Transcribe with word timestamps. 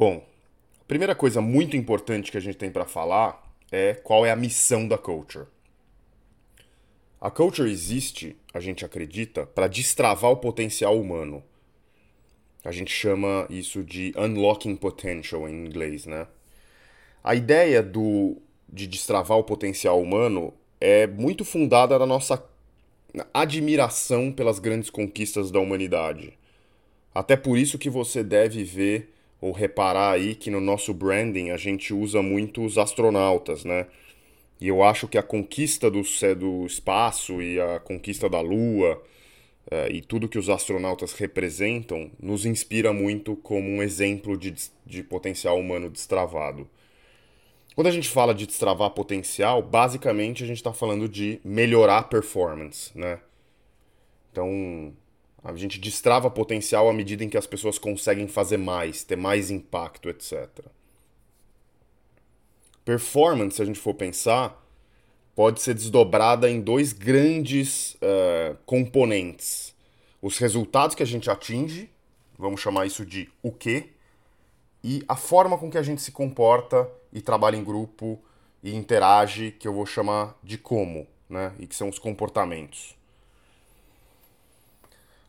Bom, 0.00 0.26
a 0.80 0.84
primeira 0.84 1.14
coisa 1.14 1.42
muito 1.42 1.76
importante 1.76 2.32
que 2.32 2.38
a 2.38 2.40
gente 2.40 2.56
tem 2.56 2.70
para 2.70 2.86
falar 2.86 3.54
é 3.70 3.92
qual 3.92 4.24
é 4.24 4.30
a 4.30 4.34
missão 4.34 4.88
da 4.88 4.96
culture. 4.96 5.44
A 7.20 7.30
culture 7.30 7.70
existe, 7.70 8.34
a 8.54 8.60
gente 8.60 8.82
acredita, 8.82 9.44
para 9.44 9.68
destravar 9.68 10.30
o 10.30 10.38
potencial 10.38 10.98
humano. 10.98 11.44
A 12.64 12.72
gente 12.72 12.90
chama 12.90 13.46
isso 13.50 13.84
de 13.84 14.14
unlocking 14.16 14.74
potential 14.74 15.46
em 15.46 15.66
inglês, 15.66 16.06
né? 16.06 16.26
A 17.22 17.34
ideia 17.34 17.82
do 17.82 18.38
de 18.66 18.86
destravar 18.86 19.36
o 19.36 19.44
potencial 19.44 20.00
humano 20.00 20.54
é 20.80 21.06
muito 21.06 21.44
fundada 21.44 21.98
na 21.98 22.06
nossa 22.06 22.42
admiração 23.34 24.32
pelas 24.32 24.58
grandes 24.58 24.88
conquistas 24.88 25.50
da 25.50 25.60
humanidade. 25.60 26.38
Até 27.14 27.36
por 27.36 27.58
isso 27.58 27.78
que 27.78 27.90
você 27.90 28.24
deve 28.24 28.64
ver 28.64 29.19
ou 29.40 29.52
reparar 29.52 30.12
aí 30.12 30.34
que 30.34 30.50
no 30.50 30.60
nosso 30.60 30.92
branding 30.92 31.50
a 31.50 31.56
gente 31.56 31.94
usa 31.94 32.22
muito 32.22 32.64
os 32.64 32.76
astronautas, 32.76 33.64
né? 33.64 33.86
E 34.60 34.68
eu 34.68 34.82
acho 34.82 35.08
que 35.08 35.16
a 35.16 35.22
conquista 35.22 35.90
do, 35.90 36.02
do 36.38 36.66
espaço 36.66 37.40
e 37.40 37.58
a 37.58 37.80
conquista 37.80 38.28
da 38.28 38.40
Lua 38.40 39.02
é, 39.70 39.90
e 39.90 40.02
tudo 40.02 40.28
que 40.28 40.38
os 40.38 40.48
astronautas 40.48 41.12
representam 41.14 42.10
nos 42.20 42.44
inspira 42.44 42.92
muito 42.92 43.36
como 43.36 43.68
um 43.68 43.82
exemplo 43.82 44.36
de, 44.36 44.54
de 44.84 45.02
potencial 45.02 45.58
humano 45.58 45.88
destravado. 45.88 46.68
Quando 47.74 47.86
a 47.86 47.92
gente 47.92 48.08
fala 48.08 48.34
de 48.34 48.46
destravar 48.46 48.90
potencial, 48.90 49.62
basicamente 49.62 50.44
a 50.44 50.46
gente 50.46 50.58
está 50.58 50.72
falando 50.72 51.08
de 51.08 51.40
melhorar 51.44 52.04
performance, 52.04 52.90
né? 52.98 53.20
Então, 54.30 54.92
a 55.42 55.54
gente 55.56 55.78
destrava 55.80 56.30
potencial 56.30 56.88
à 56.88 56.92
medida 56.92 57.24
em 57.24 57.28
que 57.28 57.38
as 57.38 57.46
pessoas 57.46 57.78
conseguem 57.78 58.28
fazer 58.28 58.58
mais, 58.58 59.02
ter 59.02 59.16
mais 59.16 59.50
impacto, 59.50 60.08
etc. 60.08 60.48
Performance, 62.84 63.56
se 63.56 63.62
a 63.62 63.64
gente 63.64 63.78
for 63.78 63.94
pensar, 63.94 64.62
pode 65.34 65.62
ser 65.62 65.74
desdobrada 65.74 66.50
em 66.50 66.60
dois 66.60 66.92
grandes 66.92 67.94
uh, 67.94 68.56
componentes: 68.66 69.74
os 70.20 70.36
resultados 70.38 70.94
que 70.94 71.02
a 71.02 71.06
gente 71.06 71.30
atinge, 71.30 71.90
vamos 72.38 72.60
chamar 72.60 72.86
isso 72.86 73.06
de 73.06 73.30
o 73.42 73.50
quê, 73.50 73.90
e 74.84 75.02
a 75.08 75.16
forma 75.16 75.56
com 75.56 75.70
que 75.70 75.78
a 75.78 75.82
gente 75.82 76.02
se 76.02 76.12
comporta 76.12 76.90
e 77.12 77.20
trabalha 77.20 77.56
em 77.56 77.64
grupo 77.64 78.22
e 78.62 78.74
interage, 78.74 79.52
que 79.52 79.66
eu 79.66 79.72
vou 79.72 79.86
chamar 79.86 80.38
de 80.42 80.58
como, 80.58 81.06
né? 81.28 81.54
E 81.58 81.66
que 81.66 81.74
são 81.74 81.88
os 81.88 81.98
comportamentos. 81.98 82.99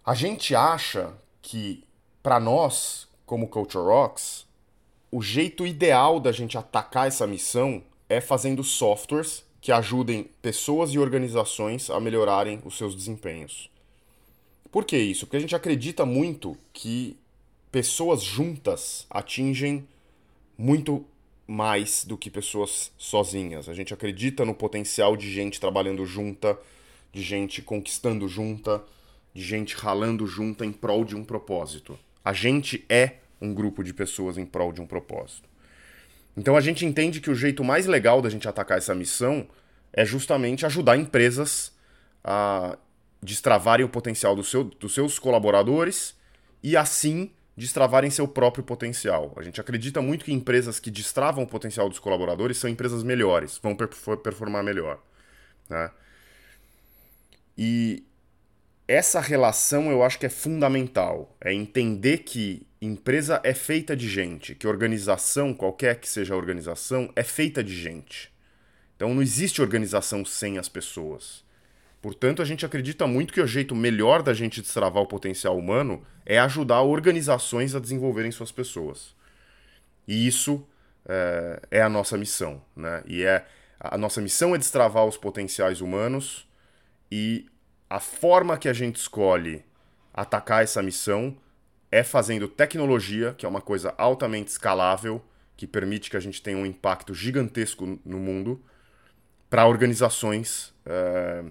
A 0.03 0.15
gente 0.15 0.55
acha 0.55 1.13
que, 1.43 1.83
para 2.23 2.39
nós, 2.39 3.07
como 3.23 3.47
Culture 3.47 3.85
Rocks, 3.85 4.47
o 5.11 5.21
jeito 5.21 5.65
ideal 5.65 6.19
da 6.19 6.31
gente 6.31 6.57
atacar 6.57 7.07
essa 7.07 7.27
missão 7.27 7.83
é 8.09 8.19
fazendo 8.19 8.63
softwares 8.63 9.43
que 9.61 9.71
ajudem 9.71 10.23
pessoas 10.41 10.91
e 10.91 10.97
organizações 10.97 11.91
a 11.91 11.99
melhorarem 11.99 12.59
os 12.65 12.79
seus 12.79 12.95
desempenhos. 12.95 13.69
Por 14.71 14.85
que 14.85 14.97
isso? 14.97 15.27
Porque 15.27 15.37
a 15.37 15.41
gente 15.41 15.55
acredita 15.55 16.03
muito 16.03 16.57
que 16.73 17.15
pessoas 17.71 18.23
juntas 18.23 19.05
atingem 19.07 19.87
muito 20.57 21.05
mais 21.45 22.05
do 22.05 22.17
que 22.17 22.31
pessoas 22.31 22.91
sozinhas. 22.97 23.69
A 23.69 23.73
gente 23.75 23.93
acredita 23.93 24.43
no 24.45 24.55
potencial 24.55 25.15
de 25.15 25.31
gente 25.31 25.59
trabalhando 25.59 26.07
junta, 26.07 26.57
de 27.13 27.21
gente 27.21 27.61
conquistando 27.61 28.27
junta 28.27 28.83
de 29.33 29.43
gente 29.43 29.75
ralando 29.75 30.27
junta 30.27 30.65
em 30.65 30.71
prol 30.71 31.05
de 31.05 31.15
um 31.15 31.23
propósito. 31.23 31.97
A 32.23 32.33
gente 32.33 32.85
é 32.89 33.15
um 33.39 33.53
grupo 33.53 33.83
de 33.83 33.93
pessoas 33.93 34.37
em 34.37 34.45
prol 34.45 34.71
de 34.71 34.81
um 34.81 34.87
propósito. 34.87 35.49
Então 36.35 36.55
a 36.55 36.61
gente 36.61 36.85
entende 36.85 37.19
que 37.19 37.29
o 37.29 37.35
jeito 37.35 37.63
mais 37.63 37.85
legal 37.85 38.21
da 38.21 38.29
gente 38.29 38.47
atacar 38.47 38.77
essa 38.77 38.95
missão 38.95 39.47
é 39.91 40.05
justamente 40.05 40.65
ajudar 40.65 40.97
empresas 40.97 41.73
a 42.23 42.77
destravarem 43.21 43.85
o 43.85 43.89
potencial 43.89 44.35
do 44.35 44.43
seu, 44.43 44.63
dos 44.63 44.93
seus 44.93 45.19
colaboradores 45.19 46.15
e 46.63 46.77
assim 46.77 47.31
destravarem 47.55 48.09
seu 48.09 48.27
próprio 48.27 48.63
potencial. 48.63 49.33
A 49.35 49.41
gente 49.43 49.59
acredita 49.59 50.01
muito 50.01 50.25
que 50.25 50.33
empresas 50.33 50.79
que 50.79 50.89
destravam 50.89 51.43
o 51.43 51.47
potencial 51.47 51.89
dos 51.89 51.99
colaboradores 51.99 52.57
são 52.57 52.69
empresas 52.69 53.03
melhores, 53.03 53.59
vão 53.61 53.75
performar 53.75 54.63
melhor. 54.63 54.99
Né? 55.69 55.91
E 57.57 58.03
essa 58.91 59.21
relação 59.21 59.89
eu 59.89 60.03
acho 60.03 60.19
que 60.19 60.25
é 60.25 60.29
fundamental. 60.29 61.33
É 61.39 61.53
entender 61.53 62.19
que 62.19 62.67
empresa 62.81 63.39
é 63.43 63.53
feita 63.53 63.95
de 63.95 64.09
gente, 64.09 64.53
que 64.53 64.67
organização, 64.67 65.53
qualquer 65.53 65.99
que 65.99 66.09
seja 66.09 66.33
a 66.33 66.37
organização, 66.37 67.09
é 67.15 67.23
feita 67.23 67.63
de 67.63 67.73
gente. 67.73 68.31
Então 68.95 69.13
não 69.13 69.21
existe 69.21 69.61
organização 69.61 70.25
sem 70.25 70.57
as 70.57 70.67
pessoas. 70.67 71.43
Portanto, 72.01 72.41
a 72.41 72.45
gente 72.45 72.65
acredita 72.65 73.07
muito 73.07 73.33
que 73.33 73.39
o 73.39 73.47
jeito 73.47 73.75
melhor 73.75 74.23
da 74.23 74.33
gente 74.33 74.61
destravar 74.61 75.03
o 75.03 75.07
potencial 75.07 75.57
humano 75.57 76.03
é 76.25 76.37
ajudar 76.39 76.81
organizações 76.81 77.75
a 77.75 77.79
desenvolverem 77.79 78.31
suas 78.31 78.51
pessoas. 78.51 79.15
E 80.07 80.27
isso 80.27 80.67
é, 81.07 81.61
é 81.71 81.81
a 81.81 81.89
nossa 81.89 82.17
missão. 82.17 82.61
Né? 82.75 83.03
E 83.05 83.23
é, 83.23 83.45
a 83.79 83.97
nossa 83.97 84.19
missão 84.19 84.53
é 84.53 84.57
destravar 84.57 85.05
os 85.05 85.15
potenciais 85.15 85.79
humanos 85.79 86.47
e 87.11 87.45
a 87.91 87.99
forma 87.99 88.57
que 88.57 88.69
a 88.69 88.73
gente 88.73 88.95
escolhe 88.95 89.65
atacar 90.13 90.63
essa 90.63 90.81
missão 90.81 91.35
é 91.91 92.03
fazendo 92.03 92.47
tecnologia, 92.47 93.35
que 93.37 93.45
é 93.45 93.49
uma 93.49 93.59
coisa 93.59 93.93
altamente 93.97 94.49
escalável, 94.49 95.21
que 95.57 95.67
permite 95.67 96.09
que 96.09 96.15
a 96.15 96.19
gente 96.21 96.41
tenha 96.41 96.57
um 96.57 96.65
impacto 96.65 97.13
gigantesco 97.13 97.99
no 98.05 98.17
mundo, 98.17 98.63
para 99.49 99.67
organizações. 99.67 100.73
É, 100.85 101.43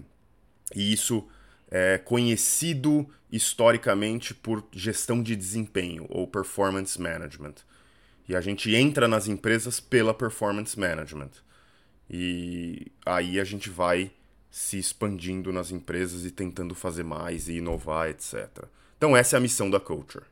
e 0.73 0.91
isso 0.91 1.27
é 1.69 1.99
conhecido 1.99 3.07
historicamente 3.31 4.33
por 4.33 4.67
gestão 4.71 5.21
de 5.21 5.35
desempenho 5.35 6.07
ou 6.09 6.25
performance 6.25 6.99
management. 6.99 7.53
E 8.27 8.35
a 8.35 8.41
gente 8.41 8.73
entra 8.73 9.07
nas 9.07 9.27
empresas 9.27 9.79
pela 9.79 10.11
performance 10.11 10.77
management. 10.77 11.33
E 12.09 12.91
aí 13.05 13.39
a 13.39 13.43
gente 13.43 13.69
vai 13.69 14.11
se 14.51 14.77
expandindo 14.77 15.51
nas 15.53 15.71
empresas 15.71 16.25
e 16.25 16.31
tentando 16.31 16.75
fazer 16.75 17.03
mais 17.03 17.47
e 17.47 17.53
inovar, 17.53 18.09
etc. 18.09 18.65
Então 18.97 19.15
essa 19.15 19.35
é 19.35 19.37
a 19.37 19.41
missão 19.41 19.69
da 19.69 19.79
Culture. 19.79 20.25